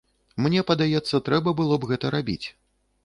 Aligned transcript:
Мне 0.45 0.63
падаецца, 0.71 1.21
трэба 1.27 1.55
было 1.63 1.79
б 1.85 1.91
гэта 1.93 2.13
рабіць. 2.17 2.43